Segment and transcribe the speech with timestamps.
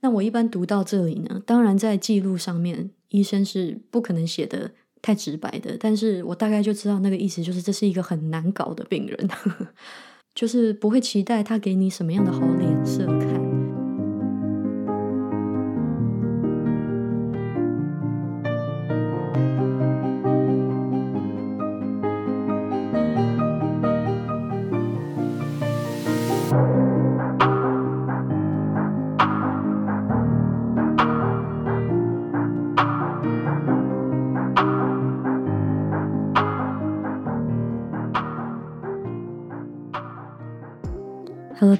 [0.00, 4.70] 那我一般读到这里呢，当然在记录上面，医生是不可能写的
[5.02, 9.28] 太直白的，但是我大概就知道那个意思，就是这是一个很难搞的病人，
[10.34, 13.06] 就是不会期待他给你什么样的好脸色。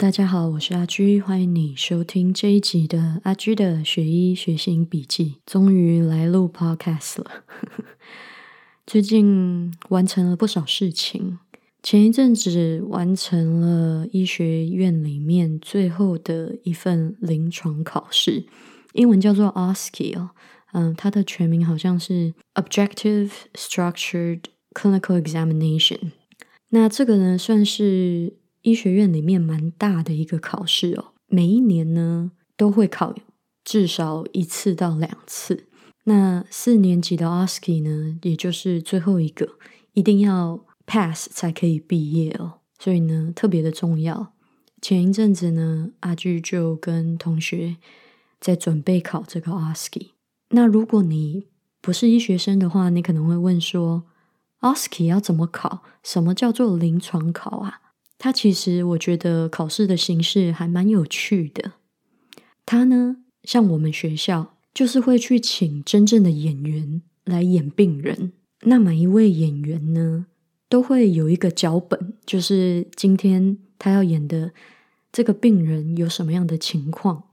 [0.01, 5.35] 大家好，我是阿居，欢迎你收听这一集的阿居的学医学行笔记。
[5.45, 7.45] 终于来录 Podcast 了，
[8.87, 11.39] 最近完成了不少事情。
[11.83, 18.47] 前一阵子完成了医学院里面最后的一份临床考试，
[18.95, 20.31] 英文叫做 OSCE 哦，
[20.73, 26.13] 嗯，它的全名好像是 Objective Structured Clinical Examination。
[26.71, 28.40] 那这个呢，算是。
[28.63, 33.15] 医学院里面蛮大的一个考试哦，每一年呢都会考
[33.65, 35.67] 至少一次到两次。
[36.05, 39.49] 那四年级的 OSCE 呢，也就是最后一个，
[39.93, 44.33] 一定要 pass 才可以毕业哦，所以呢特别的重要。
[44.81, 47.77] 前一阵子呢，阿居就跟同学
[48.41, 50.13] 在准备考这个 OSCE。
[50.51, 51.47] 那如果你
[51.83, 54.05] 不是医学生的话，你可能会问说
[54.61, 55.83] ，OSCE 要怎么考？
[56.03, 57.81] 什么叫做临床考啊？
[58.23, 61.73] 它其实我觉得考试的形式还蛮有趣的。
[62.67, 68.33] 它呢，像我们学校就是会去请真正的演员来演病人。
[68.65, 70.27] 那每一位演员呢，
[70.69, 74.53] 都会有一个脚本，就是今天他要演的
[75.11, 77.25] 这个病人有什么样的情况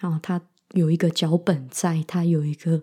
[0.00, 0.18] 啊？
[0.20, 0.42] 他
[0.74, 2.82] 有一个脚本在，他有一个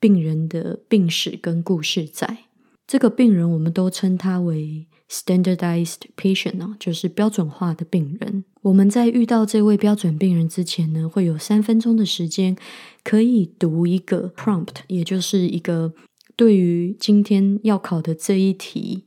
[0.00, 2.38] 病人的病史跟故事在。
[2.86, 4.86] 这个病人我们都称他为。
[5.14, 8.44] Standardized patient 呢，就是标准化的病人。
[8.62, 12.56] 我们在遇到这位标准病人之前呢，会有三分钟的时间
[13.04, 15.94] 可以读一个 prompt，也就是一个
[16.34, 19.04] 对于今天要考的这一题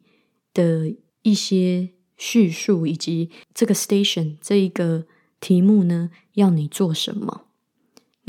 [0.53, 5.05] 的一些叙述，以及这个 station 这一个
[5.41, 7.46] 题目呢，要你做什么。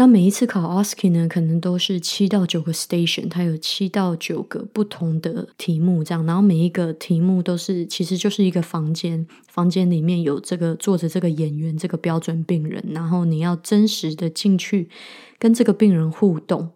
[0.00, 14.88] 那每一次考 OSCE 呢，可能都是七到九个 station，它有七到九个不同的题目，这样，然后每一个题目都是，其实就是一个房间，房间里面有这个坐着这个演员，这个标准病人，然后你要真实的进去
[15.36, 16.70] 跟这个病人互动。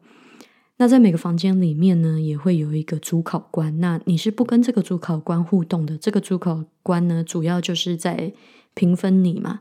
[0.79, 8.33] 那在每个房间里面呢，也会有一个主考官，那你是不跟这个主考官互动的，这个主考官呢，主要就是在
[8.75, 9.61] 评分你嘛，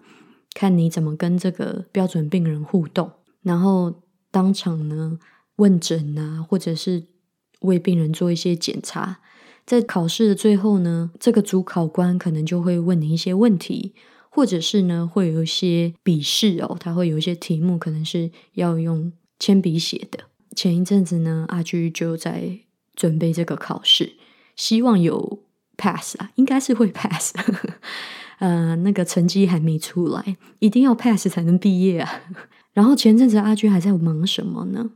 [0.56, 3.12] 看你怎么跟这个标准病人互动。
[3.44, 5.18] 然后当场呢
[5.58, 7.08] 问诊啊，或者是
[7.62, 9.20] 为病人做一些检查。
[9.66, 13.94] 在考试的最后呢，这个主考官可能就会问你一些问题，
[14.30, 20.26] 或者是呢会有一些笔试哦，他会有一些题目可能是要用铅笔写的。
[20.56, 22.60] 前一阵子呢，阿居就在
[22.96, 24.18] 准备这个考试，
[24.56, 25.44] 希望有
[25.78, 27.34] pass 啊，应该是会 pass。
[28.40, 32.24] 呃，那个成绩还没出来，一定要 pass 才能毕业啊。
[32.74, 34.92] 然后前阵子阿居还在忙什么呢？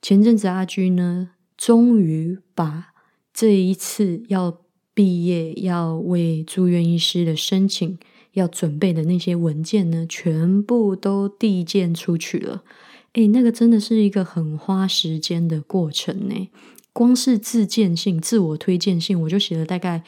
[0.00, 2.88] 前阵子阿居呢，终于把
[3.32, 4.60] 这一次要
[4.94, 7.98] 毕业、要为住院医师的申请
[8.32, 12.64] 要准备的那些文件呢，全部都递件出去了。
[13.12, 16.48] 诶，那个真的是一个很花时间的过程呢。
[16.92, 20.02] 光是自荐信、自我推荐信，我就写了大概。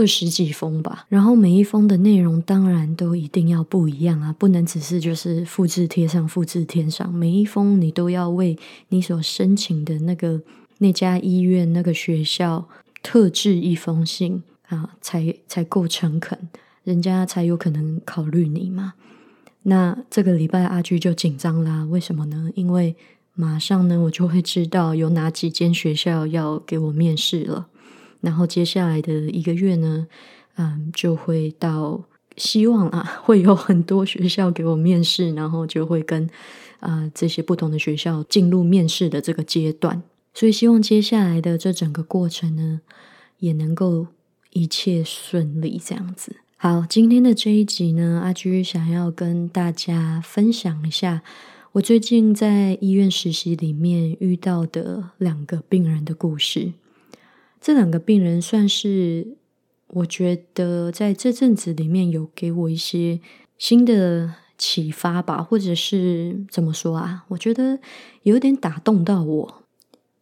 [0.00, 7.12] 二十几封吧，然后每一封的内容当然都一定要不一样啊，不能只是就是复制贴上、复制贴上。
[7.12, 10.40] 每一封你都要为你所申请的那个
[10.78, 12.66] 那家医院、那个学校
[13.02, 16.48] 特制一封信啊，才才够诚恳，
[16.82, 18.94] 人家才有可能考虑你嘛。
[19.64, 22.48] 那这个礼拜阿居就紧张啦，为什么呢？
[22.54, 22.96] 因为
[23.34, 27.66] 马上呢，我就会知道有哪几间学校要给我面试了。
[28.20, 30.06] 然后接下来的一个月呢，
[30.56, 32.02] 嗯，就会到
[32.36, 36.28] 希望啊，会有很多学校给我面试，然后就会跟
[36.80, 40.02] 啊这些不同的学校进入面试的这个阶段。
[40.32, 42.80] 所以希望接下来的这整个过程呢，
[43.38, 44.06] 也能够
[44.52, 46.36] 一切顺利这样子。
[46.56, 51.22] 好，今天的这一集呢，阿居想要跟大家分享一下
[51.72, 56.72] 我最近在医院实习里面遇到的两个病人的故事。
[57.60, 59.36] 这两个病人算是，
[59.88, 63.20] 我觉得在这阵子里面有给我一些
[63.58, 67.26] 新的启发吧，或者是怎么说啊？
[67.28, 67.78] 我觉得
[68.22, 69.62] 有点打动到我，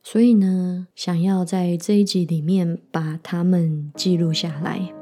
[0.03, 4.93] 所以呢，想要在这一集里面把他们记录下来。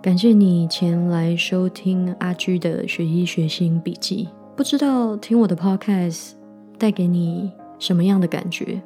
[0.00, 4.28] 感谢你前来收听阿居的学医学心笔记。
[4.62, 6.34] 不知道听我的 podcast
[6.78, 7.50] 带给你
[7.80, 8.80] 什么样的感觉？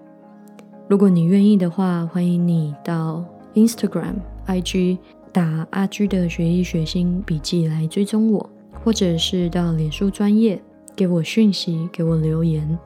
[0.88, 4.14] 如果你愿意的话，欢迎你到 Instagram、
[4.46, 4.96] IG
[5.32, 8.49] 打阿居的学医学心笔记来追踪我，
[8.82, 10.58] 或者是到脸书专业
[10.96, 12.78] 给我讯息，给我留言，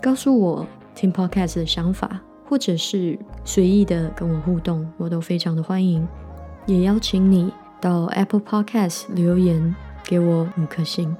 [0.00, 2.18] 告诉我听 podcast 的想法，
[2.48, 6.08] 或者是随意的跟我互动，我都非常的欢迎。
[6.64, 7.52] 也邀请你。
[7.78, 9.74] 到 Apple Podcast 留言
[10.04, 11.14] 给我五颗星。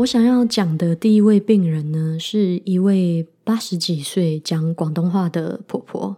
[0.00, 6.16] 我想要讲的第一位病人呢，是一位八十几岁讲广东话的婆婆。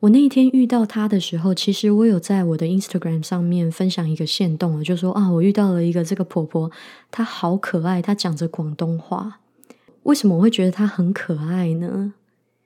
[0.00, 6.70] 我那一天遇到她的时候，其实我有在我的 Instagram 上面分享一个线动就说啊，我遇到了一个这个婆婆，
[7.10, 9.40] 她好可爱，她讲着广东话。
[10.04, 12.14] 为什么我会觉得她很可爱呢？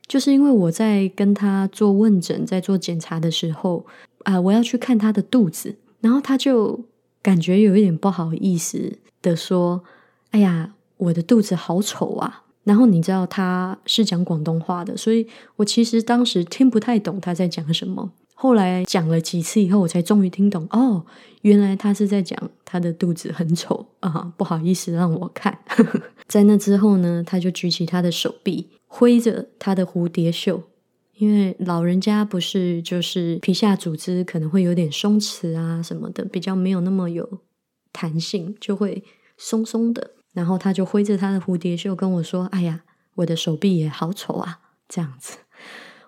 [0.06, 3.86] 就是因为我在跟她做问诊，在做检查的时候
[4.24, 6.84] 啊，我要去看她的肚子，然后她就
[7.22, 9.82] 感觉有一点不好意思的说。
[10.30, 12.44] 哎呀，我的肚子好丑啊！
[12.64, 15.26] 然后你知道他是讲广东话的，所以
[15.56, 18.10] 我其实当时听不太懂他在讲什么。
[18.34, 20.66] 后来讲了几次以后，我才终于听懂。
[20.70, 21.06] 哦，
[21.40, 24.32] 原来他是在讲他的肚子很丑啊！
[24.36, 25.58] 不好意思，让我看。
[26.28, 30.62] 在那之后呢，他就举起他的手臂，挥着他的蝴蝶袖，
[31.16, 37.26] 因为老人家不是就是皮下组织可能会有点松弛啊什么的，比较没有那么有
[37.90, 39.02] 弹性，就会
[39.36, 40.12] 松松的。
[40.32, 42.82] 然后他就挥着他的蝴蝶袖跟我说：“哎呀，
[43.14, 45.38] 我的手臂也好丑啊！”这样子，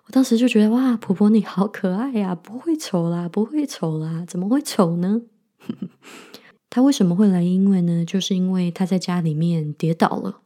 [0.05, 5.23] 我当时就觉得哇，婆婆你好可爱呀，不会丑啦，不会丑啦，怎么会丑呢？
[6.69, 7.43] 他为什么会来？
[7.43, 10.43] 因为呢，就是因为他在家里面跌倒了，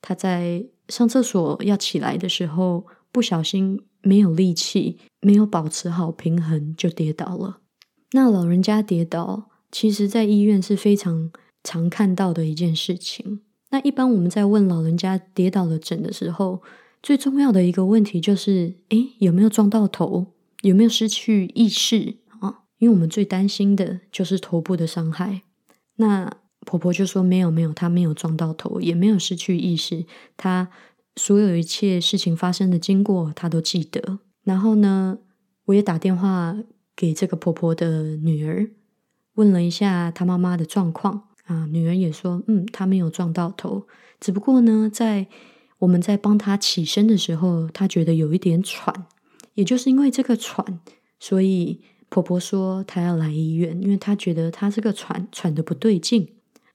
[0.00, 7.58] 他在上厕所要起来的时候，不小心没有力气，没有保持好平衡，就跌倒了。
[8.12, 11.32] 那老人家跌倒，其实在医院是非常。
[11.64, 13.40] 常看到的一件事情。
[13.70, 16.62] 那一般我们在问老人家跌倒了枕的时候，
[17.02, 20.26] 最重要的一个问题就是：诶，有没有撞到头？
[20.62, 22.60] 有没有失去意识啊？
[22.78, 25.42] 因为我们最担心的就是头部的伤害。
[25.96, 26.30] 那
[26.60, 30.06] 婆婆就说：没有，没有，她没有撞到头，也没有失去意识。
[30.36, 30.70] 她
[31.16, 34.20] 所有一切事情发生的经过，她都记得。
[34.44, 35.18] 然后呢，
[35.66, 36.56] 我也打电话
[36.94, 38.70] 给这个婆婆的女儿，
[39.34, 41.24] 问了一下她妈妈的状况。
[41.46, 43.86] 啊，女儿也说，嗯，她没有撞到头，
[44.18, 45.26] 只不过呢，在
[45.80, 49.06] 我们在帮她起身的时候，她觉得有一点喘，
[49.54, 50.80] 也就是因为这个喘，
[51.20, 56.28] 所以婆婆说她要来医院，因为她觉得她这个喘喘的不对劲。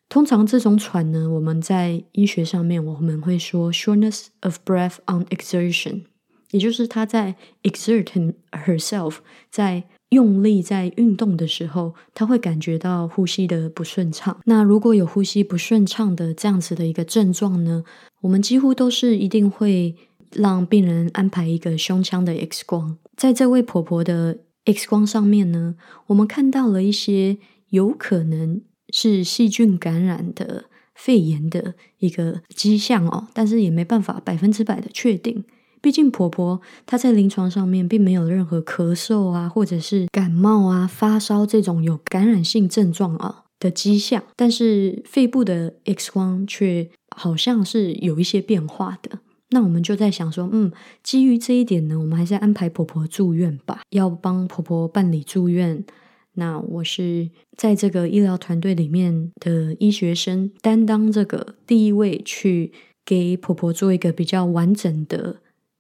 [0.08, 6.04] 通常这种喘呢，我们在医学上面我们会说 shortness of breath on exertion，
[6.52, 9.18] 也就是她在 exert herself
[9.50, 9.86] 在。
[10.10, 14.40] 用力在运动的时候，他会感觉到呼吸的不顺畅。
[14.46, 17.84] 那如果有呼吸不顺畅的这样子的一个症状呢，
[18.22, 19.96] 我们几乎都是一定会
[20.34, 22.98] 让病人安排一个胸腔的 X 光。
[23.16, 25.76] 在这位婆婆的 X 光上面呢，
[26.08, 27.38] 我们看到了一些
[27.70, 28.62] 有可能
[28.92, 35.46] 是细菌感染的肺炎的一个迹象哦，但是也没办法百分之百的确定。
[35.82, 49.20] 毕竟婆婆她在临床上面并没有任何咳嗽啊，或者是感冒啊、发烧这种有感染性症状啊的迹象，但是肺部的 X 光却好像是有一些变化的。
[49.52, 50.72] 那我们就在想说，嗯，
[51.02, 55.84] 基于这一点呢，我们还是安排婆婆住院吧，要帮婆婆办理住院。
[56.34, 62.72] 那我是在这个医疗团队里面的医学生，担当这个第一位去
[63.04, 65.38] 给婆婆做一个比较完整的。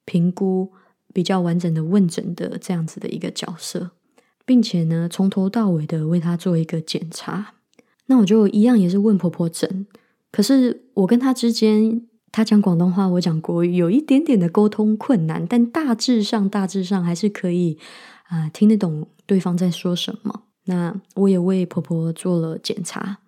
[0.10, 0.72] 评估
[1.13, 3.92] 比较完整的问诊的这样子的一个角色，
[4.44, 7.54] 并且呢，从头到尾的为她做一个检查。
[8.08, 9.86] 那我就一样也是问婆婆诊，
[10.32, 17.78] 可是我跟她之间，她讲广东话，我讲国语，有一点点的沟通困难，但大致上大致上还是可以
[18.30, 20.42] 啊听得懂对方在说什么。
[20.66, 23.20] 那我也为婆婆做了检查，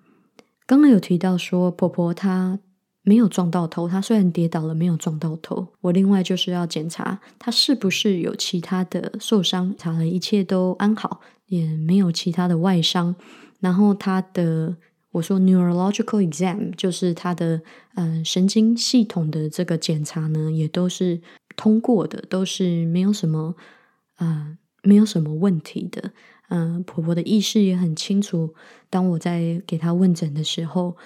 [0.66, 2.58] 刚刚有提到说婆婆她
[3.04, 5.68] 没有撞到头，她虽然跌倒了，没有撞到头。
[5.82, 13.16] 我另外就是要检查她是不是有其他的受伤，查了一切都安好，也没有其他的外伤。
[13.60, 14.76] 然后她的
[15.12, 17.62] 我说 neurological exam 就是她的
[17.96, 21.22] 嗯神经系统的这个检查呢，也都是
[21.56, 23.56] 通过的，都是没有什么
[24.16, 26.12] 啊没有什么问题的。
[26.50, 28.54] 嗯，婆婆的意识也很清楚。
[28.90, 30.98] 当我在给她问诊的时候，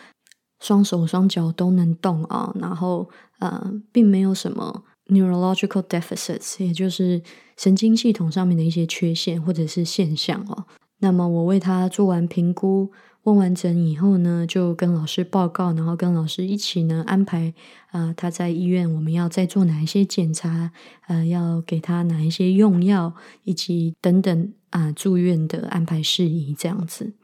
[0.59, 3.09] 双手双脚都能动啊，然后
[3.39, 7.21] 呃，并没有什么 neurological deficits，也就是
[7.57, 10.65] 神经系统上面的一些缺陷或者是现象哦。
[10.99, 12.91] 那么我为他做完评估。
[13.25, 17.51] 问完诊以后呢，就跟老师报告，然后跟老师一起呢安排
[17.89, 20.71] 啊，他在医院我们要再做哪一些检查，
[21.07, 27.15] 呃，要给他哪一些用药，以及等等啊住院的安排事宜这样子。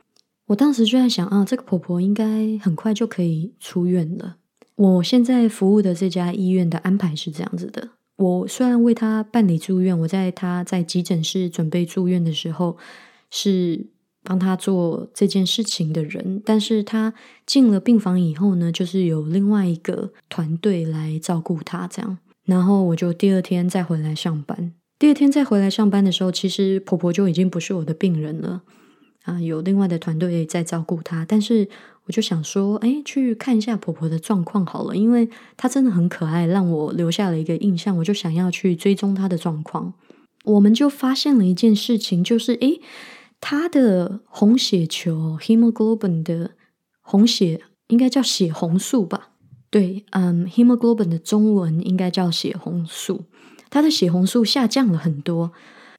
[0.51, 2.25] 我当时就在想啊，这个婆婆应该
[2.59, 4.37] 很快就可以出院了。
[4.75, 12.77] 我现在服务的这家医院的安排是这样子的：我虽然为她办理住院，我在她在急诊室准备住院的时候
[13.29, 13.87] 是。
[14.23, 17.11] 帮她做这件事情的人，但是她
[17.43, 22.19] 进了病房以后呢，就是有另外一个团队来照顾她，这样。
[22.45, 24.73] 然后我就第二天再回来上班。
[24.99, 28.61] 第二天再回来上班的时候，其实婆婆就已经不是我的病人了
[29.23, 31.25] 啊，有另外的团队在照顾她。
[31.27, 31.67] 但是
[32.05, 39.93] 我就想说，哎，去看一下婆婆的状况好了，因为她真的很可爱，让我留下了一个印象，我就想要去追踪她的状况。
[40.45, 42.79] 我们就发现了一件事情，就是哎。
[43.43, 46.51] 她的红血球 （hemoglobin） 的
[47.01, 49.29] 红血应该叫血红素吧？
[49.71, 53.23] 对，嗯，hemoglobin 的中文应该叫血红素。
[53.71, 55.53] 他的血红素下降了很多，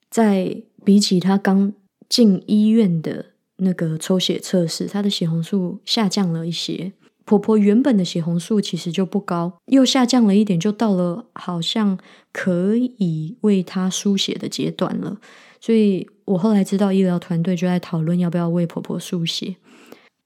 [0.09, 1.73] 在比起他刚
[2.12, 3.25] 进医院的
[3.57, 6.92] 那个抽血测试，她的血红素下降了一些。
[7.25, 11.99] 婆婆原本的血红素其实就不高，又下降了一点，就到了好像
[12.31, 15.16] 可以为她输血的阶段了。
[15.59, 19.57] 所以我后来知道医疗团队就在讨论要不要为婆婆输血。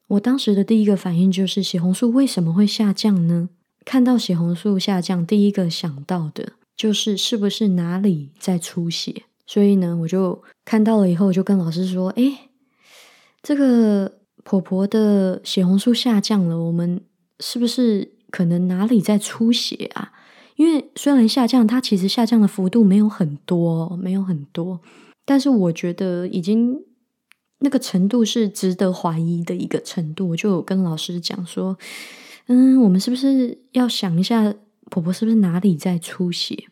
[0.08, 3.48] 我当时的第一个反应就是血红素为什么会下降呢？
[3.84, 9.22] 看到血红素下降，第一个想到的就是是不是哪里在出血。
[9.46, 12.50] 所以呢，我就看到了以后，我就跟老师说：“哎，
[13.40, 17.00] 这个婆婆的血红素下降了，我们
[17.40, 20.12] 是不是可能哪里在出血啊？
[20.56, 24.80] 因为虽然下降，它其实下降的幅度没有很多，没有很多。”
[25.24, 26.76] 但是我觉得已经
[27.60, 31.78] 那个程度是值得怀疑的一个程度，我就跟老师讲说
[32.46, 34.54] ：“嗯，我们是不是要想一下，
[34.90, 36.64] 婆婆是不是哪里在出血？”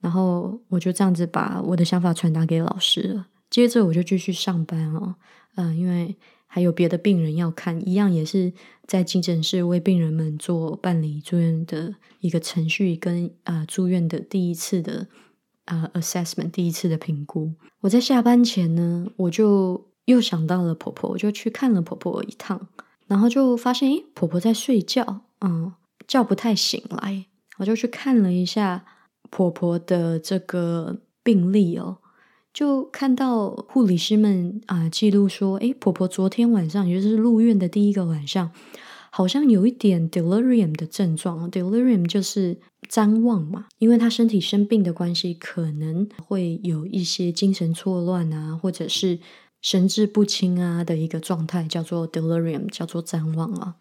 [0.00, 3.26] 然后我就这样子把我的想法传达给老师了。
[3.48, 5.14] 接着我就继续上班哦，
[5.56, 6.16] 嗯，因为
[6.46, 8.52] 还有别的病人要看，一样也是
[8.86, 15.06] 在急诊室为病人们做办理住院的一个程序，跟啊住院的第一次的。
[15.66, 17.52] 啊，assessment 第一次的评估。
[17.82, 22.66] 我在下班前呢，我就又想到了婆婆，我就去看了婆婆一趟，
[23.06, 25.72] 然后就发现，诶，婆婆在睡觉，嗯，
[26.08, 27.26] 叫不太醒来。
[27.58, 28.84] 我就去看了一下
[29.30, 31.98] 婆婆的这个病历哦，
[32.52, 38.50] 就看到护理师们啊记录说，诶，婆婆昨天晚上，也就是入院的第一个晚上。
[39.12, 42.56] 好像有一点 delirium 的症状，delirium 就是
[42.88, 49.18] 谵妄嘛，因为她身体生病的关系，可能会有一些精神错乱啊，或者是
[49.60, 53.74] 神志不清啊的一个状态，叫做 delirium，叫做谵妄啊，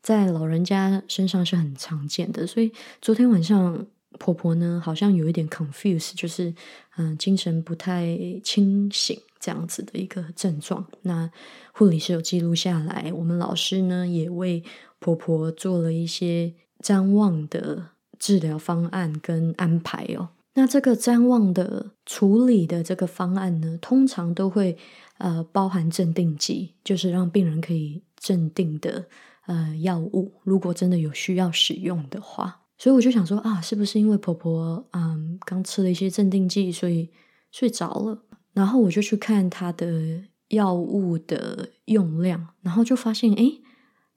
[0.00, 2.46] 在老人家身上是很常见的。
[2.46, 2.70] 所以
[3.02, 3.86] 昨天晚上
[4.18, 6.54] 婆婆呢，好像有一点 confuse，就是
[6.96, 9.20] 嗯，精神不太清醒。
[9.38, 11.30] 这样子的一个症状，那
[11.72, 13.12] 护理师有记录下来。
[13.14, 14.64] 我们老师呢也为
[14.98, 20.30] 婆婆做了一些瞻望的治疗方案跟安排哦。
[20.54, 24.76] 那这个瞻望的处理的这个方案呢，通常都会
[25.18, 29.04] 呃包含镇定剂，就是让病人可以镇定的
[29.46, 30.32] 呃药物。
[30.42, 37.10] 如果真的有需要使用的话，所以我就想说啊，是不是因为婆婆嗯刚吃了一些镇定剂，所以
[37.50, 38.22] 睡着了？
[38.52, 43.60] 然后我就去看她的药物的用量，然后就发现，诶，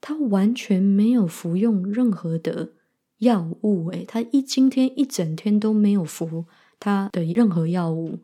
[0.00, 2.70] 他完全没有服用任何的
[3.18, 6.46] 药物，诶，他一今天一整天都没有服
[6.78, 8.20] 他的任何药物，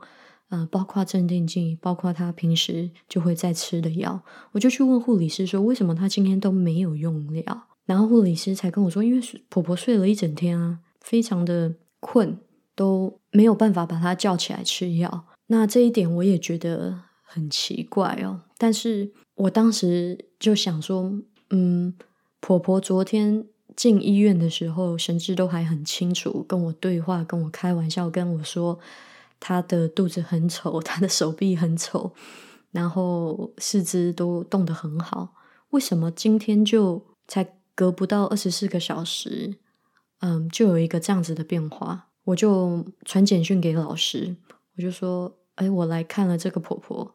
[0.49, 4.23] 呃，包括镇定剂，包括他平时就会在吃的药。
[4.53, 7.67] 我就去问护理师说，为什么他今天都没有用药？
[7.87, 12.39] 然后护理师才跟我说，因为婆婆睡了一整天啊，非常的困，
[12.75, 15.27] 都没有办法把她叫起来吃药。
[15.47, 21.13] 那这一点我也觉得很奇怪哦，但是我当时就想说，
[21.51, 21.95] 嗯，
[22.41, 28.79] 婆婆昨天进医院的时候，神志都还很清楚，跟我对话，跟我开玩笑，跟我说
[29.39, 32.13] 她的肚子很丑，她的手臂很丑，
[32.73, 35.35] 然后四肢都动得很好。
[35.71, 39.55] 为什么今天就才隔不到二十四个小时，
[40.21, 42.09] 嗯，就有一个这样子的变化？
[42.25, 44.35] 我就传简讯给老师，
[44.77, 47.15] 我就说：“哎，我来看了这个婆婆，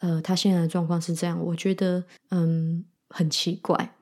[0.00, 3.96] 呃，她现在的状况是这样，我觉得嗯很奇怪。”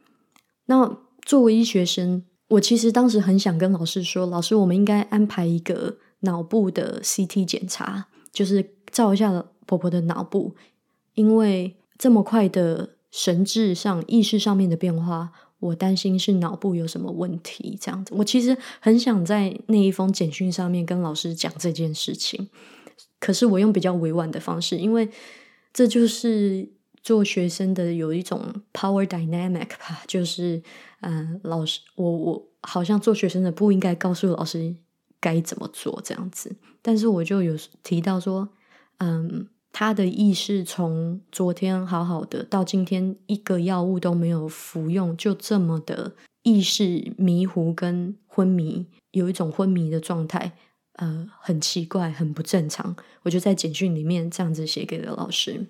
[0.67, 10.57] 那作为医学生，我其实当时很想跟老师说：“老师，我们应该安排一个脑部的 CT 检查，就是照一下婆婆的脑部，
[11.14, 17.79] 因为这么快的。”神智上、意识上面的变化，我担心是脑部有什么问题。
[17.81, 22.49] 这样子，我其实很想在那一封简讯上面跟老师讲这件事情，
[23.21, 25.09] 可是我用比较委婉的方式，因为
[25.73, 26.69] 这就是
[27.02, 30.61] 做学生的有一种 power dynamic 吧，就是
[31.02, 34.75] 嗯，老师，我我好像做学生的不应该告诉老师
[35.21, 38.49] 该怎么做这样子，但是我就有提到说，
[38.99, 39.47] 嗯。
[39.73, 46.12] 他的意识从昨天好好的到今天一个药物都没有服用，就这么的
[46.43, 50.53] 意识迷糊跟昏迷，有一种昏迷的状态，
[50.95, 52.97] 呃，很奇怪，很不正常。
[53.23, 55.67] 我就在简讯里面这样子写给了老师。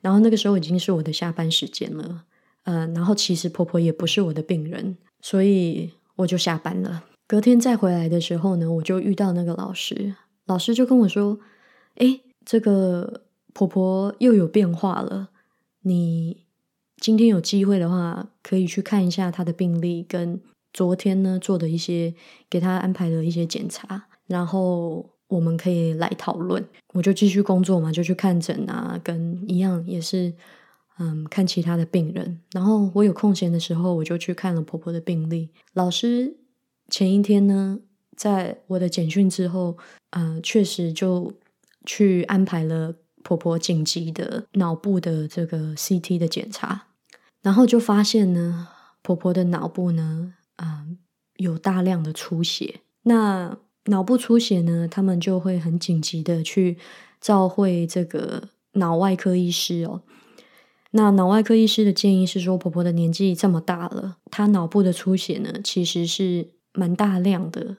[0.00, 2.24] 然后那个时候已经是我的下班时间了，
[2.64, 7.04] 呃，然后其实婆婆也不是我的病人，所以我就下班了。
[7.28, 11.38] 隔天再回来的时候呢，我就遇到那个老师，老师就跟我说
[11.94, 15.30] ：“哎。”这个婆婆又有变化了。
[15.82, 16.46] 你
[16.96, 20.40] 今天有机会的话，可以去看一下她的病历，跟
[20.72, 22.12] 昨天呢做的一些
[22.48, 26.66] 给她安排的一些检查，然后我们可以来讨论。
[26.92, 30.34] 我就继续工作嘛，就去看诊啊，跟一样也是
[30.98, 32.40] 嗯看其他的病人。
[32.50, 35.50] 然后我有空闲的时候，我就去看了婆婆的病历。
[35.74, 36.36] 老师
[36.88, 37.78] 前一天呢，
[38.16, 39.78] 在我的简讯之后，
[40.10, 41.32] 嗯，确实就。
[41.86, 46.88] 去安排了婆婆紧急的脑部的这个 CT 的检查，
[47.42, 48.68] 然后就发现呢，
[49.02, 50.86] 婆婆的脑部呢，啊，
[51.36, 52.80] 有大量的出血。
[53.02, 56.76] 那脑部出血呢，他们就会很紧急的去
[57.20, 60.02] 召会这个脑外科医师哦。
[60.92, 67.76] 那脑外科医师的建议是说，婆婆的年纪这么大了，她脑部的出血呢，其实是蛮大量的。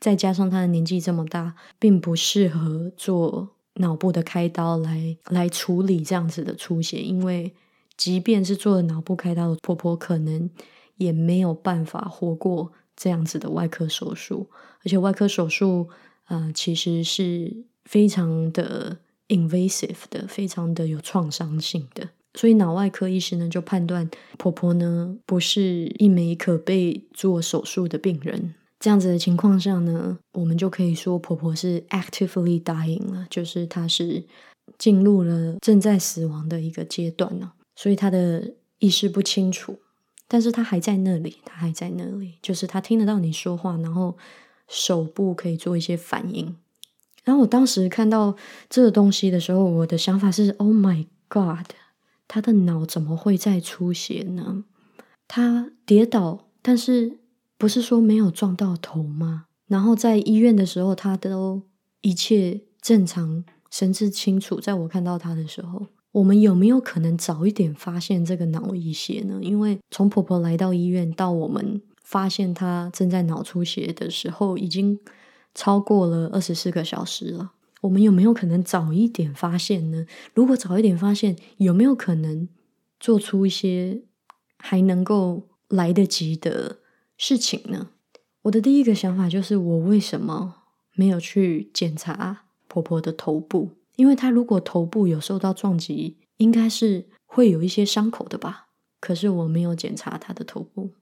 [0.00, 7.52] 再加上他的年纪这么大，并不适合做脑部的开刀来来处理这样子的出血，因为
[7.96, 10.48] 即便是做了脑部开刀的婆婆，可能
[10.96, 14.48] 也没有办法活过这样子的外科手术，
[14.82, 15.88] 而且外科手术
[16.24, 28.54] 啊，其实是非常的 invasive 的，非常的有创伤性的，所以脑外科医师呢就判断婆婆呢不是一枚可被做手术的病人。
[28.80, 34.24] 这样子的情况下呢，我们就可以说婆婆是 actively dying 了，就是她是
[34.78, 39.78] 进入了正在死亡的一个阶段了，所以她的意识不清楚，
[40.26, 44.16] 但是她还在那里，她还在那里，就是她听得到你说话，然后
[44.66, 46.56] 手部可以做一些反应。
[47.22, 48.34] 然后我当时看到
[48.70, 51.66] 这个东西的时候，我的想法是：Oh my God，
[52.26, 54.64] 她的脑怎么会再出血呢？
[55.28, 57.19] 她跌倒，但是。
[57.60, 59.44] 不是说没有撞到头吗？
[59.66, 61.60] 然后在医院的时候，他都
[62.00, 64.58] 一切正常，神志清楚。
[64.58, 69.38] 在我看到他的时候，我们有没有可能早一点发现这个脑溢血呢？
[69.42, 74.98] 因为从婆婆来到医院到我们发现她正在脑出血的时候，已经
[75.54, 77.52] 超过了二十四个小时了。
[77.82, 80.06] 我们有没有可能早一点发现呢？
[80.32, 82.48] 如果早一点发现，有没有可能
[82.98, 84.00] 做出一些
[84.56, 86.78] 还能够来得及的？
[87.22, 87.90] 事情呢？
[88.40, 90.62] 我的第一个想法就是，我为什么
[90.94, 93.72] 没有去检查婆婆的头部？
[93.96, 98.68] 因为她如果头部有受到撞击，应该是会有一些伤口的吧。
[99.00, 100.92] 可是我没有检查她的头部，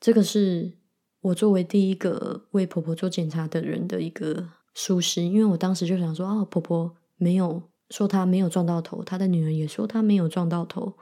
[0.00, 0.72] 这个是
[1.20, 5.22] 我作为第一个为婆婆做检查的人的一个疏失。
[5.22, 10.94] 因为我当时就想说，哦，婆婆没有说她没有撞到头，她的女儿也说她没有撞到头，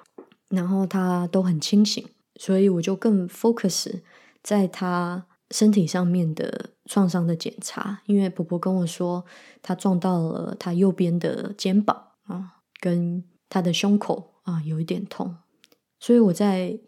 [0.48, 2.05] 然后她都很清醒，
[2.40, 4.00] 所以我就更 focus。
[4.42, 9.24] 在她身体上面的创伤的检查，因为婆婆跟我说，
[9.61, 15.37] 她撞到了她右边的肩膀啊，跟她的胸口啊有一点痛，
[16.00, 16.78] 所以我在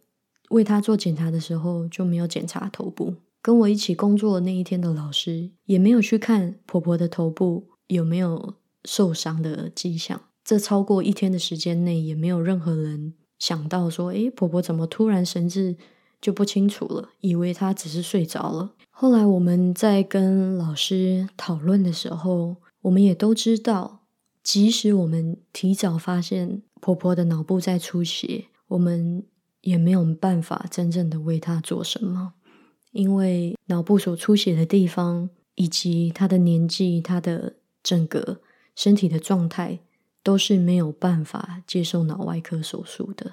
[0.51, 3.14] 为她做检查的时候就没有检查头部。
[3.43, 8.55] 跟我一起工作那一天的老师也没有去看婆婆的头部有没有
[8.87, 10.19] 受伤的迹象。
[10.43, 15.77] 这超过一天的时间内，也没有任何人想到说，诶，婆婆怎么突然神志？
[16.25, 18.73] 就不清楚了，以为她只是睡着了。
[18.89, 24.07] 后来我们在跟老师讨论的时候，我们也都知道，
[24.43, 29.23] 即使我们提早发现婆婆的脑部在出血，我们
[29.61, 32.33] 也没有办法真正的为她做什么，
[32.93, 38.41] 因为脑部所出血的地方，以及她的年纪、她的整个
[38.75, 39.81] 身体的状态，
[40.23, 43.33] 都是没有办法接受脑外科手术的。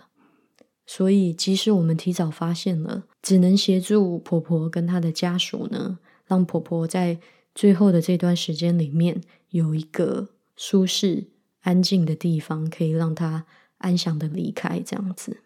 [0.93, 7.17] 所以，即使我们提早发现了，只能协助婆婆跟她的家属呢，让婆婆在
[7.55, 9.21] 最后的这段时间里面。
[9.51, 10.27] 有一个
[10.57, 11.27] 舒适、
[11.61, 13.45] 安静的地方，可以让她
[13.77, 15.37] 安详的离开，这样子。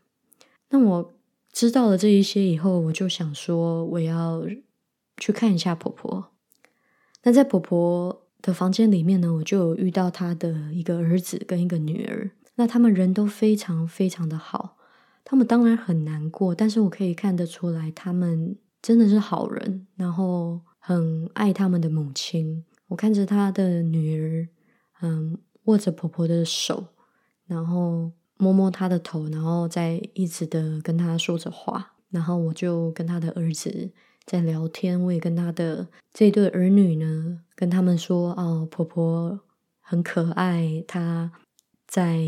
[0.70, 1.14] 那我
[1.52, 4.44] 知道了这一些以后，我就想说，我要
[5.18, 6.32] 去看一下婆婆。
[7.22, 12.32] 那在婆婆的房间里面呢，我就有遇到她的一个儿子跟一个女儿。
[12.56, 14.78] 那他们人都非常非常的好，
[15.26, 22.64] 他们当然很难过，但是我可以看得出来，他们真的是好人，然后很爱他们的母亲。
[22.88, 24.48] 我看着她的女儿，
[25.02, 26.86] 嗯，握着婆婆的手，
[27.48, 31.94] 然后摸摸她的头，然后再一直的跟她说着话。
[32.12, 33.92] 然后我就跟她的儿子
[34.26, 39.40] 在聊天，我也跟她的这对儿女呢，跟他们说：“哦，婆婆
[39.82, 40.84] 很可爱。
[40.88, 41.32] 她
[41.88, 42.22] 在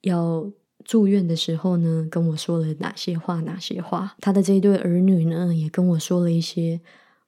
[0.00, 0.50] 要
[0.84, 3.40] 住院的时候呢，跟我说了哪些话？
[3.40, 4.14] 哪些话？
[4.20, 6.80] 他的这一对儿女呢，也跟我说了一些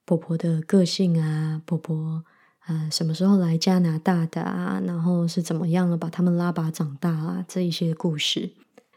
[0.05, 2.25] 婆婆的个性啊，婆婆。”
[2.67, 4.81] 呃，什么时候来加拿大的啊？
[4.87, 5.99] 然后是怎么样了？
[5.99, 7.45] 把他们拉拔长大啊？
[7.47, 8.53] 这一些故事，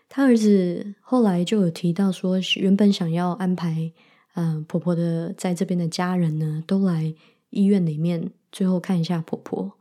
[0.07, 3.91] 他儿子后来就有提到说，原本想要安排，
[4.35, 7.13] 嗯，婆婆的在这边的家人呢，都来
[7.49, 9.73] 医院里面，最后看一下婆婆。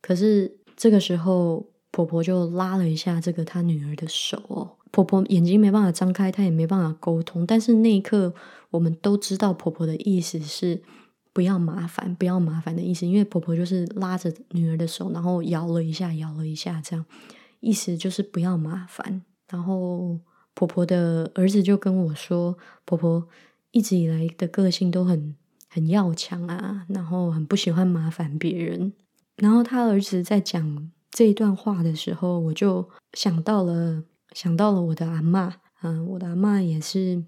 [0.00, 7.46] 可是这个时候，婆婆就拉了一下这个她女儿的手哦，婆婆眼睛没办法张开，她也没办法沟通。
[7.46, 8.34] 但是那一刻，
[8.70, 10.82] 我们都知道婆婆的意思是。
[11.34, 17.04] 不要麻烦，不要麻烦的意思，因为婆婆就是拉着女儿的手，然后摇了一下，摇了一下，这样
[17.58, 19.20] 意思就是不要麻烦。
[19.50, 20.16] 然后
[20.54, 23.26] 婆婆的儿子就跟我说，婆婆
[23.72, 25.34] 一直以来的个性都很
[25.68, 28.92] 很要强啊，然后很不喜欢麻烦别人。
[29.34, 37.24] 然后他儿子在讲这一段话的时候，我就想到了，想到了我的阿妈，嗯，我的阿妈也是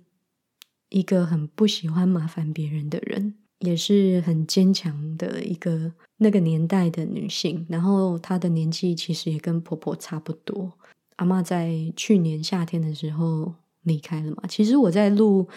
[0.90, 3.36] 一个很不喜欢麻烦别人的人。
[3.60, 10.70] 也是很坚强的一个那个年代的女性，然后她的年纪其实也跟婆婆差不多。
[11.16, 14.42] 阿妈在去年夏天的时候离开了嘛。
[14.46, 15.48] 其实我在录，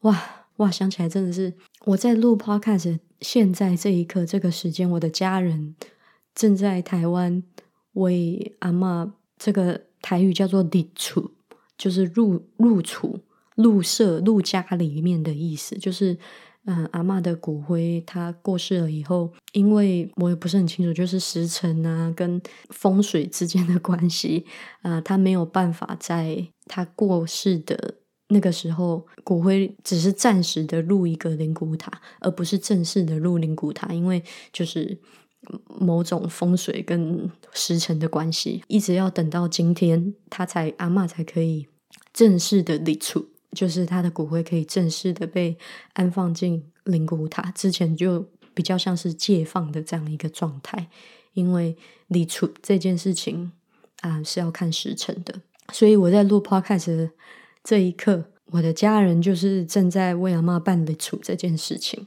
[0.00, 1.54] 哇哇，想起来真的是
[1.86, 2.98] 我在录 Podcast。
[3.22, 5.74] 现在这一刻，这个时间，我的家人
[6.34, 7.42] 正在台湾
[7.92, 11.30] 为阿妈这个台语叫做“立处”，
[11.78, 13.20] 就是入入处、
[13.54, 16.18] 入社、入家里面的意思，就是。
[16.66, 24.44] 嗯，阿妈的骨灰，她过世了以后，因为我也不是很清楚，就是时辰啊跟风水之间的关系，
[24.82, 27.94] 啊，她没有办法在她过世的
[28.28, 31.90] 那个时候，骨灰只是暂时的入一个灵骨塔，
[32.20, 35.00] 而不是正式的入灵骨塔，因为就是
[35.78, 41.66] 某种风水跟时辰的关系，一直要等到今天，他才阿妈才可以
[42.12, 43.28] 正式的立处。
[43.52, 45.58] 就是他的骨灰可以正式的被
[45.94, 48.24] 安放进灵骨塔，之前就
[48.54, 50.88] 比较像是借放的这样一个状态，
[51.32, 51.76] 因为
[52.06, 53.50] 立储这件事情
[54.02, 55.40] 啊是要看时辰的，
[55.72, 57.10] 所以我在录 podcast
[57.64, 62.06] 这一刻，我的家人就是正在为阿妈办立储这件事情，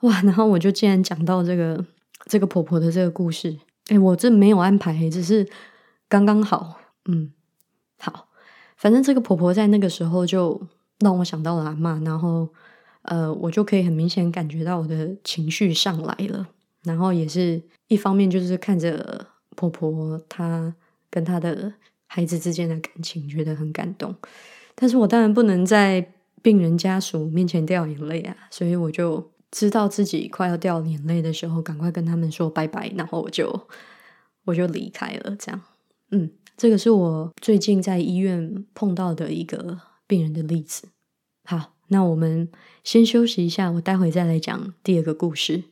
[0.00, 0.22] 哇！
[0.22, 1.84] 然后我就竟然讲到这个
[2.26, 3.58] 这个婆婆的这个故事，
[3.88, 5.48] 哎，我这没有安排，只是
[6.08, 7.32] 刚刚好，嗯，
[7.98, 8.28] 好。
[8.76, 10.60] 反正这个婆婆在那个时候就
[10.98, 12.46] 让我想到了阿妈，然后
[13.02, 16.46] 呃，我就可以很明显感觉到我的情绪上来了。
[16.82, 20.74] 然后也是一方面就是看着婆婆她
[21.08, 21.72] 跟她的
[22.06, 24.14] 孩子之间的感情，觉得很感动。
[24.74, 26.12] 但是我当然不能在
[26.42, 33.68] 病人家属面前掉眼泪啊，所以我就知道自己快要掉眼泪的时候，赶快跟他们说拜拜，然后我就
[34.44, 35.34] 我就离开了。
[35.38, 35.62] 这样，
[36.10, 36.30] 嗯。
[36.58, 40.88] 这个是我最近在医院碰到的一个病人的例子。
[41.44, 42.50] 好，那我们
[42.82, 45.64] 先休息一下，我待会再来讲第二个故事。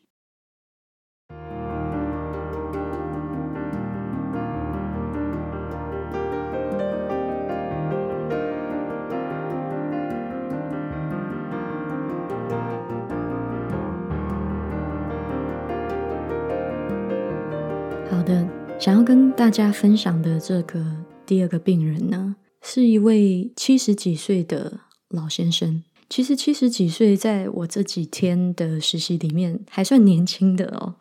[18.85, 20.85] 想要跟大家分享的这个
[21.25, 25.83] 第二个病人呢，是一位七十几岁的老先生。
[26.11, 30.97] 其实七十几岁，在我这几天的实习里面还算年轻的哦。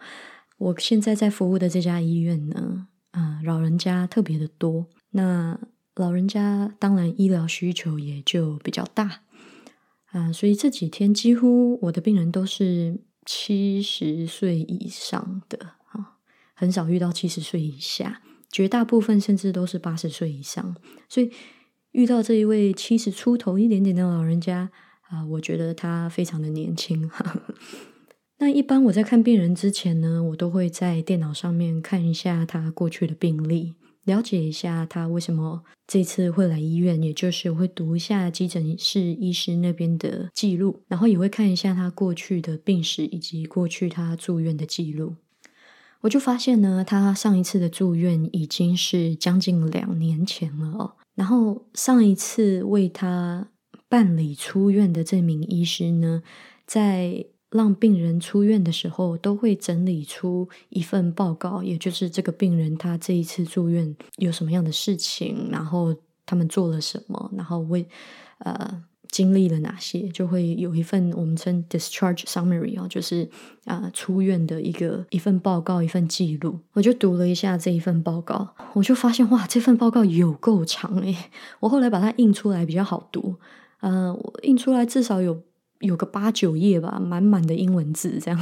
[0.59, 4.85] 我现在在服务的这家医院呢，啊，老人家特别的多。
[5.11, 5.59] 那
[5.95, 9.23] 老人家当然医疗需求也就比较大
[10.11, 15.71] 啊，所以这几天几乎我的病人都是七十岁以上的，
[16.63, 20.77] 很少遇到七十岁以下，绝大部分甚至都是八十岁以上。
[21.09, 21.29] 所以
[21.91, 24.71] 遇到这一位七十出头一点点的老人家
[25.09, 27.11] 啊，我觉得他非常的年轻。
[28.39, 45.17] 那一般我在看病人之前呢，我都会在电脑上面看一下他过去的病历，了解一下他为什么这次会来医院，也就是会读一下急诊室医师那边的记录，然后也会看一下他过去的病史以及过去他住院的记录。
[46.03, 50.95] 我就发现呢，他上一次的住院已经是将近两年前了哦。
[51.15, 53.47] 然后上一次为他
[53.87, 56.21] 办理出院的这名医师呢，
[56.67, 67.87] 在让病人出院的时候，都会整理出一份报告，也就是这个病人他这一次住院有什么样的事情，然后他们做了什么，然后为
[68.39, 73.29] 呃经历了哪些，就会有一份我们称 discharge summary 哦，就是
[73.65, 76.59] 啊出院的一个一份报告，一份记录。
[76.73, 81.15] 我就读了一下这一份报告，我就发现哇，这份报告有够长诶，
[81.59, 83.35] 我后来把它印出来比较好读，
[83.81, 85.43] 呃，我印出来至少有。
[85.79, 88.39] 有个八九页吧，满满的英文字，这样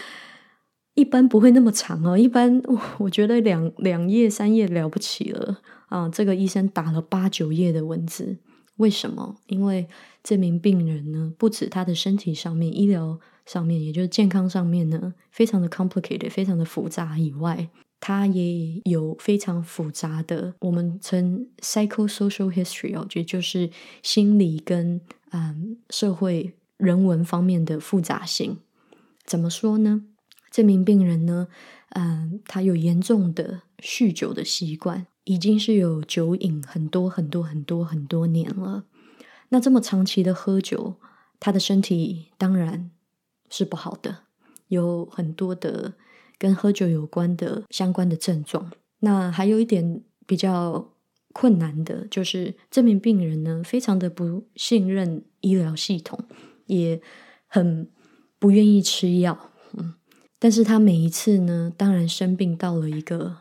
[0.96, 2.16] 一般不会那么长哦。
[2.16, 2.62] 一般
[2.96, 5.58] 我觉得两两页三页了不起了
[5.90, 6.08] 啊。
[6.08, 8.38] 这个医生打了八九页的文字，
[8.76, 9.36] 为什么？
[9.46, 9.88] 因为
[10.22, 17.68] 这名病人呢，不止他的身体上面、医疗上面，也就是健康上面呢，非常的 complicated，非常的复杂以外，
[18.00, 23.70] 他也有非常复杂的我们称 psychosocial history 哦，也就是
[24.02, 25.00] 心理跟。
[25.32, 28.58] 嗯，社会人文方面的复杂性
[29.24, 30.04] 怎么说呢？
[30.50, 31.48] 这名病人呢，
[31.90, 38.86] 嗯，他有严重的酗酒的习惯，已经是有酒瘾很多很多很多很多年了。
[39.50, 40.96] 那这么长期的喝酒，
[41.38, 42.90] 他的身体当然
[43.50, 44.20] 是不好的，
[44.68, 45.92] 有很多的
[46.38, 48.72] 跟喝酒有关的相关的症状。
[49.00, 50.92] 那还有一点比较。
[51.38, 56.18] 困难的就是这名病人呢，非常的不信任医疗系统，
[56.64, 56.98] 也
[57.46, 57.90] 很
[58.38, 59.50] 不愿意吃药。
[59.74, 59.96] 嗯，
[60.38, 63.36] 但是他每一次呢，当然生病到了一个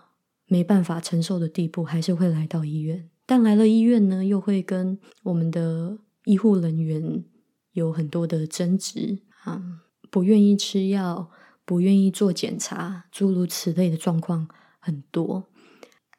[0.47, 3.09] 没办法承受的地步，还是会来到医院。
[3.25, 7.23] 但来了医院呢，又会跟我们的医护人员
[7.71, 9.81] 有很多的争执啊，
[10.11, 11.31] 不愿意吃药，
[11.65, 14.47] 不愿意做检查，诸如此类的状况
[14.79, 15.45] 很多。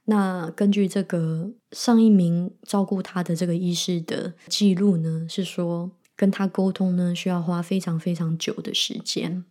[0.06, 9.44] 那根据这个上一名照顾他的这个医师的记录呢，是说跟他沟通呢需要花非常非常久的时间，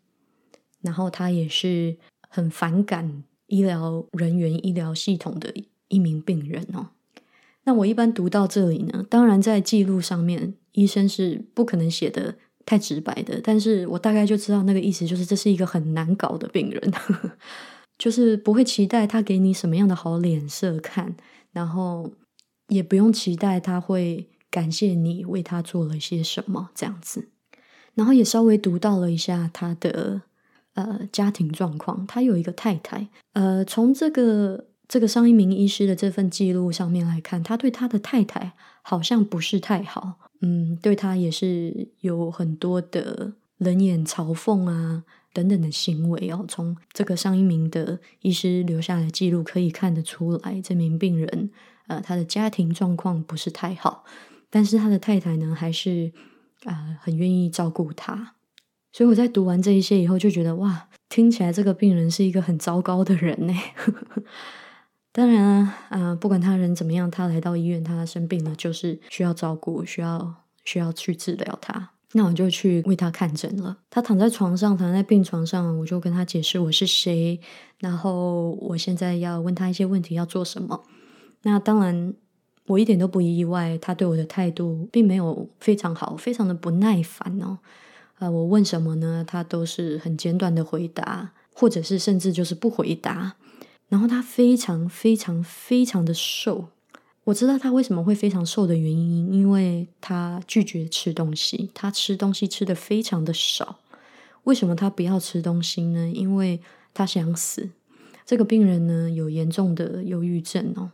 [0.82, 1.98] 然后他也是
[2.30, 5.54] 很反感医疗人员、医疗系统的
[5.88, 6.90] 一名病人哦。
[7.64, 16.94] 那我一般读到这里呢，当然在记录上面，医生是不可能写的太直白的，但是我大概就知道那个意思，就是这是一个很难搞的病人。
[17.98, 21.16] 就是不会期待他给你什么样的好脸色看，
[21.54, 22.12] 然后
[22.68, 27.30] 也不用期待他会感谢你为他做了些什么这样子。
[27.94, 30.24] 然后也稍微读到了一下他的
[30.76, 33.10] 呃家庭状况，他有一个太太。
[33.34, 45.04] 呃，从这个这个上一名医师的这份记录上面来看，他对他的太太好像不是太好，嗯，对他也是有很多的冷眼嘲讽啊。
[45.34, 51.50] 等等的行为哦，从这个上一名的医师留下的记录可以看得出来，这名病人
[51.88, 54.06] 呃，他的家庭状况不是太好，
[54.50, 56.14] 但是他的太太呢，还是
[56.64, 58.35] 啊很愿意照顾他。
[58.96, 63.54] 所以我在读完这一些以后，就觉得哇，听起来这个病人是一个很糟糕的人呢。
[65.12, 71.90] 当然啊，啊，不管他人怎么样，他来到医院，他生病了，就是需要照顾，需要需要去治疗他。
[72.14, 73.80] 那我就去为他看诊了。
[73.90, 77.38] 他躺在床上，躺在病床上，我就跟他解释我是谁，
[77.80, 80.86] 然后我现在要问他一些问题，要做什么。
[81.42, 82.14] 那当然，
[82.68, 87.60] 我一点都不意外，他对我的态度并没有非常好，非常的不耐烦哦。
[88.20, 89.24] 呃，我问什么呢？
[89.28, 93.36] 他都是很简短的回答，或者是甚至就是不回答。
[93.88, 96.70] 然后他非常非常非常的瘦。
[97.26, 103.80] 我知道他为什么会非常瘦的原因，因为他拒绝吃东西，他吃东西吃的非常的少。
[104.44, 106.10] 为什么他不要吃东西呢？
[106.14, 106.62] 因为
[106.94, 107.70] 他想死。
[108.26, 110.92] 这个病人呢有严重的忧郁症哦，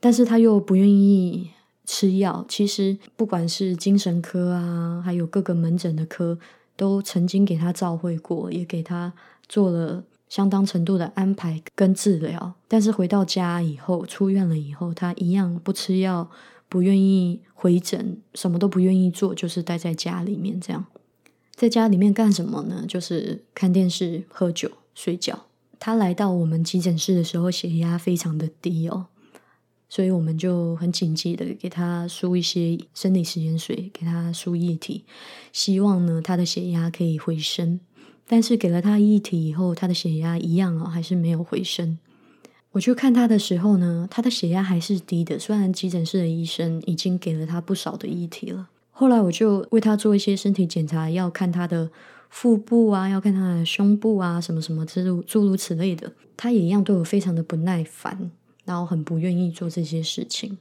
[0.00, 1.50] 但是他又不愿意
[1.84, 2.44] 吃药。
[2.48, 6.38] 其实不管是精神科啊，还有各个门诊的科，
[6.76, 9.12] 都曾经给他照会过，也给他
[9.48, 12.54] 做了相当程度的安排跟治疗。
[12.68, 16.30] 但是回到家以后，出院了以后，他一样不吃药，
[16.68, 20.86] 不愿意回诊，什么都不愿意做，就是待在家里面这样。
[21.54, 22.84] 在家里面干什么呢？
[22.88, 25.46] 就是看电视、喝酒、睡觉。
[25.78, 29.06] 他来到我们急诊室的时候，血压非常的低哦，
[29.94, 35.04] 所以我们就很紧急的给他输一些生理食盐水，给他输液体，
[35.52, 37.78] 希望呢他的血压可以回升。
[38.26, 41.98] 但是给了他液体以后，他的血压一样哦，还是没有回升。
[42.70, 48.70] 我去看他的时候呢，他的血压还是低的，虽然急诊室的医生已经给了他不少的液体了。
[48.92, 51.90] 后来我就为他做一些身体检查，要看他的。
[52.34, 58.30] 腹部啊，要看他的胸部啊，什么什么诸如诸如此类的，他也一样对我非常的不耐烦，
[58.64, 60.58] 然后很不愿意做这些事情。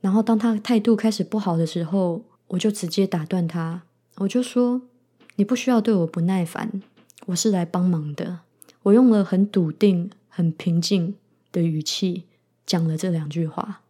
[0.00, 3.82] 然后当他态度开始不好的时候，我就直接打断他，
[4.16, 4.82] 我就说
[5.36, 6.82] ：“你不需要对我不耐烦，
[7.26, 8.40] 我是来帮忙的。”
[8.84, 11.14] 我用了很笃定、很平静
[11.52, 12.24] 的语气
[12.64, 13.82] 讲了这两句话：“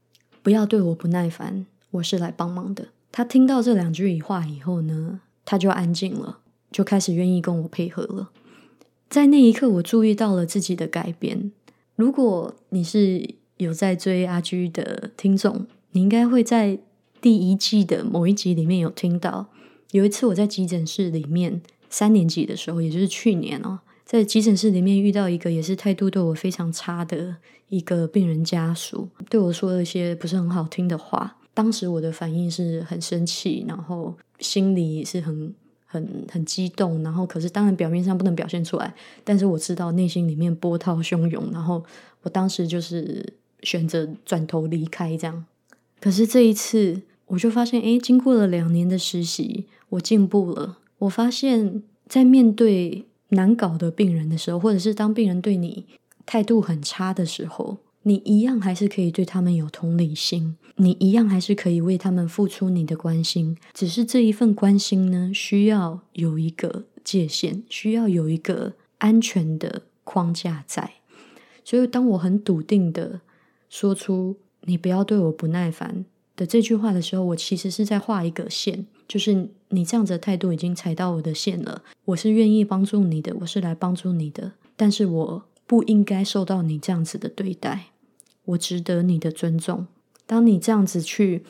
[0.43, 6.39] 不要对我不耐烦，我是来帮忙的。”他听到这两句话以后呢，他就安静了。
[6.73, 8.31] 就开始愿意跟我配合了。
[9.09, 11.51] 在那一刻，我注意到了自己的改变。
[12.01, 16.79] 如果你是有在追阿居的听众，你应该会在
[17.21, 19.49] 第一季的某一集里面有听到。
[19.91, 21.61] 有一次我在急诊室里面
[21.91, 27.37] 三年级的时候，也就是去年哦，在急诊室里面遇到一个也是态度对我非常差的
[27.69, 31.37] 一个病人家属，对我说了一些不是很好听的话。
[31.53, 35.55] 当时我的反应是很生气，然后心里也是很。
[35.93, 41.85] 很很激动，然后可是当然表面上不能表现出来，但是我知道内心里面波涛汹涌，然后
[42.23, 45.45] 我当时就是选择转头离开这样。
[46.01, 50.79] 可是这一次我就发现，诶，经过了两年的实习，我进步了。
[50.99, 55.87] 我发现，在面对难搞的病人的时候，或者是当病人对你
[56.25, 57.79] 态度很差的时候。
[58.03, 70.95] 你一样还是可以对他们有同理心，你一样还是可以为他们付出你的关心，只是这一份关心呢，需要有一个界限，需要有一个安全的框架在。
[71.63, 73.21] 所以，当我很笃定的
[73.69, 81.83] 说出“你不要对我不耐烦”的这句话的时候，我其实是在画一个线，就是你这样子的态度已经踩到我的线了。
[82.07, 85.45] 我是愿意帮助你的，我是来帮助你的，但是我。
[85.71, 87.93] 不应该受到你这样子的对待，
[88.45, 89.87] 我值得你的尊重。
[90.27, 91.45] 当你这样子去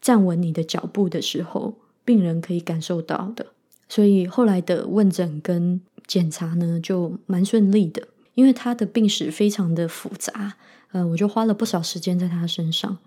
[0.00, 3.46] 站稳你的脚步的时候，病人可以感受到的。
[3.88, 8.06] 所以后来的问诊跟检查呢，就蛮顺利的。
[8.34, 10.54] 因为他的病史非常的复杂，
[10.92, 12.98] 呃，我就花了不少时间在他身上。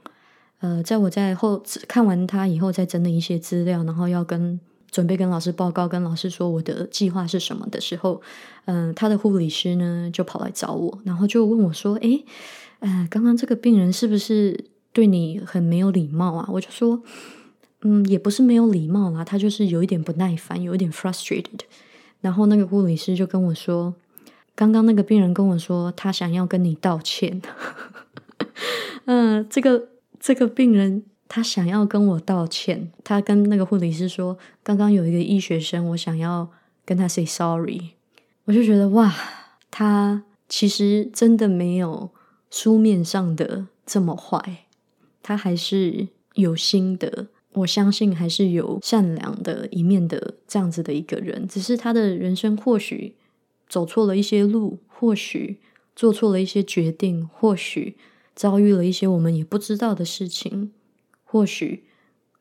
[0.60, 4.60] 呃，在我在后看完他以后，再整理一些资料，然后要跟。
[4.97, 8.19] 准备跟老师报告，跟老师说我的计划是什么的时候，
[8.65, 12.25] 嗯，他的护理师呢就跑来找我，然后就问我说：“诶，
[12.79, 17.03] 呃，刚刚这个病人是不是对你很没有礼貌啊？”我就说
[17.86, 21.60] ：“嗯，也不是没有礼貌啦，他就是有一点不耐烦，有一点 frustrated。”
[22.21, 23.93] 然后那个护理师就跟我说
[24.57, 27.39] ：“刚刚那个病人跟我说，他想要跟你道歉。
[29.05, 31.03] ”嗯，这个这个病人。
[31.29, 36.49] 他想要跟我道歉，他跟那个护理师说，刚刚有一个医学生，我想要
[36.85, 37.91] 跟他 say sorry。
[38.45, 39.13] 我就觉得哇，
[39.69, 42.09] 他其实真的没有
[42.49, 44.65] 书面上的这么坏，
[45.21, 51.45] 他还是有心的，我相信还是有善良的一面的这样子的一个人。
[51.45, 53.15] 只是他的人生或许
[53.67, 55.59] 走错了一些路，或许
[55.93, 57.97] 做错了一些决定，或许
[58.33, 60.71] 遭遇了一些我们也不知道的事情。
[61.29, 61.83] 或许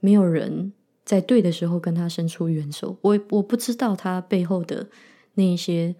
[0.00, 0.72] 没有人
[1.04, 4.86] 在对的时候跟他伸出援手，我我不知道他背后的
[5.34, 5.94] 那一些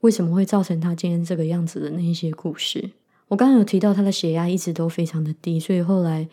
[0.00, 2.90] 为什么会造成他今天这个样子的那一些故事。
[3.28, 6.28] 我刚刚有提到他的血压一直都非常的低，所以后来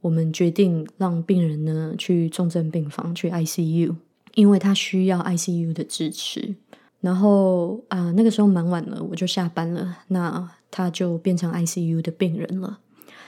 [0.00, 3.94] 我们决定让病人呢去重症病房去 ICU，
[4.34, 6.56] 因为他需要 ICU 的支持。
[7.00, 12.80] 然后啊，那个时候蛮晚了，我就下班了，那他就变成 ICU 的病人了。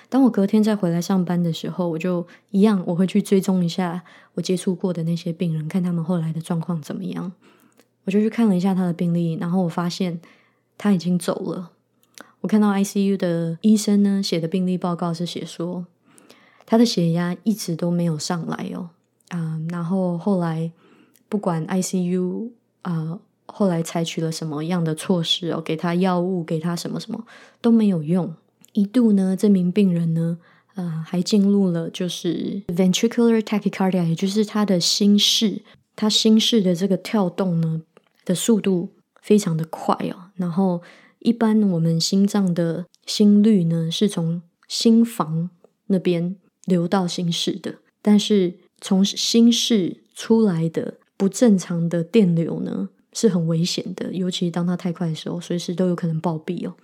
[0.09, 4.03] 当我隔天再回来上班的时候，我就一样，我会去追踪一下
[4.35, 7.33] 我接触过的那些病人，看他们后来的状况怎么样。
[8.05, 10.19] 我就去看了一下他的病历，然后我发现
[10.79, 11.73] 他已经走了。
[12.41, 15.85] 我看到 ICU 的医生呢写的病历报告是写说，
[16.65, 18.89] 他的血压一直都没有上来哦，
[19.29, 20.73] 啊，然后后来
[21.29, 22.49] 不管 ICU
[22.81, 27.23] 啊，后来采取了什么样的措施哦，给他药物，给他什么什么
[27.61, 28.33] 都没有用。
[28.73, 30.39] 一度呢，这名病人呢，
[30.75, 35.63] 呃，还进入了就是 ventricular tachycardia，也就是他的心室，
[35.97, 37.83] 他心室的这个跳动呢
[38.25, 38.91] 的速度
[39.21, 40.31] 非常的快哦。
[40.37, 40.83] 然后
[41.21, 45.51] 一般我们心脏的心率呢是从心房
[45.87, 56.75] 那边流到心室的，但是从心室出来的不正常的电流呢是很危险的，尤其当它太快的时候，随时都有可能暴毙哦。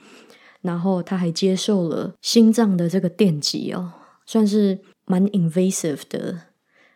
[0.65, 3.93] 然后他还接受了心脏的这个电击哦，
[4.25, 6.41] 算是蛮 invasive 的、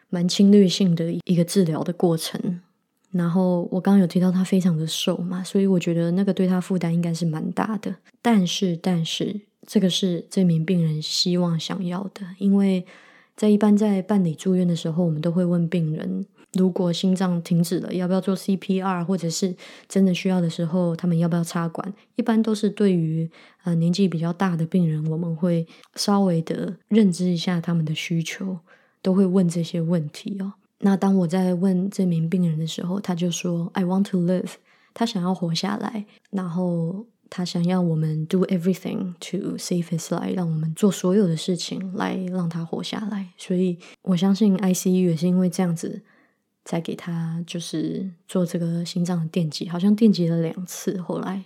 [0.08, 2.62] 蛮侵略性的一个治疗的过程。
[3.10, 7.94] 然后我刚刚有提到他非常的瘦嘛，所以我觉得那个对他负担应该是蛮大的。
[8.22, 12.86] 但是，但是这个是这名病人希望想要的，因为
[13.38, 16.26] 在一般在办理住院的时候，我们都会问病人。
[16.54, 19.04] 如果心脏停止了，要不要做 CPR？
[19.04, 19.54] 或者是
[19.86, 21.94] 真的需要的时候，他们要不要插管？
[22.16, 23.30] 一般都是对于
[23.62, 25.64] 呃年纪比较大的病人，我们会
[25.94, 28.58] 稍微的认知一下他们的需求，
[29.02, 30.54] 都会问这些问题哦。
[30.80, 34.54] 那当我在问这名病人的时候，他就说：“I want to live。”
[34.94, 43.28] 他想要活下来，然后他想要我们 do everything to save his life，让我们做所有的事情来让他活下来。
[43.36, 46.02] 所以我相信 ICU 也是因为这样子。
[46.64, 51.00] 再给他就是做这个心脏的电击，好像电击了两次。
[51.00, 51.42] 后来，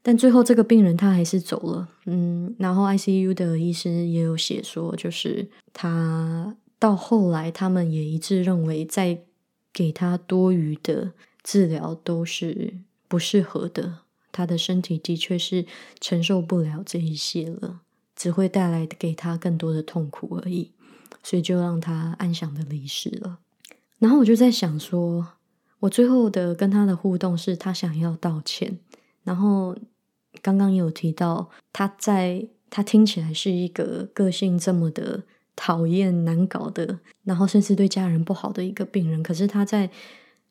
[0.00, 1.86] 但最后这个病人他还是走了。
[2.06, 9.18] 嗯，然后 ICU 的医师也有写说，就是他到后来他们也一致认为，在
[9.74, 11.12] 给他多余的
[11.42, 13.98] 治疗都是不适合的。
[14.36, 15.64] 他的身体的确是
[16.00, 17.80] 承受不了这一些了，
[18.14, 20.72] 只会带来给他更多的痛苦而已。
[21.22, 23.38] 所以就让他安详的离世了。
[23.98, 25.26] 然后我就在想说，
[25.80, 28.78] 我最后的跟他的互动是他想要道歉。
[29.24, 29.76] 然后
[30.40, 35.24] 刚刚有提到，他在他听起来是一个个性这么的
[35.56, 39.20] 讨厌、难搞的，然后甚至对家人不好的一个病人。
[39.20, 39.90] 可是他在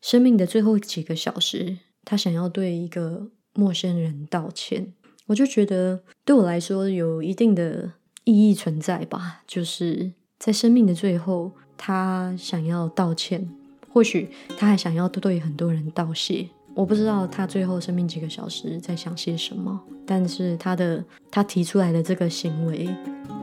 [0.02, 4.94] 生命的最后几个小时，他想要对一个陌生人道歉。
[5.26, 7.94] 我就觉得对我来说有一定的
[8.26, 11.52] 意义存在吧，就是在生命的最后。
[11.78, 13.46] 他想要道歉，
[13.92, 16.48] 或许他还想要对很多人道谢。
[16.74, 22.88] 我不知道他最后生命几个小时在想些什么，但是他的他提出来的这个行为，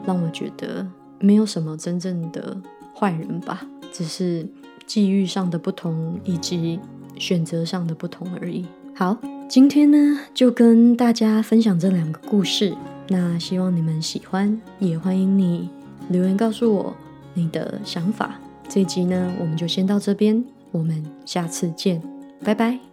[0.07, 0.85] 让我觉得
[1.21, 2.59] 没有什么真正的
[2.97, 4.49] 坏人吧，只是
[4.87, 6.81] 际遇上的不同以及
[7.19, 8.67] 选择上的不同而已。
[8.95, 9.15] 好，
[9.53, 12.75] 今天呢就跟大家分享这两个故事，
[13.09, 15.69] 那希望你们喜欢，也欢迎你
[16.09, 16.97] 留言告诉我。
[17.35, 22.01] 你的想法，这一集呢，我们就先到这边，我们下次见，
[22.43, 22.92] 拜拜。